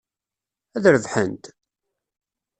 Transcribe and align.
Ad 0.75 0.85
rebḥent? 0.93 1.45